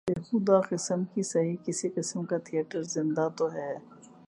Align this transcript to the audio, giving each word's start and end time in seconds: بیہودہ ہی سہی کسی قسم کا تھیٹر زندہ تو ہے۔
بیہودہ 0.07 0.57
ہی 1.11 1.23
سہی 1.23 1.55
کسی 1.65 1.87
قسم 1.89 2.19
کا 2.25 2.37
تھیٹر 2.45 2.81
زندہ 2.95 3.27
تو 3.37 3.45
ہے۔ 3.53 3.71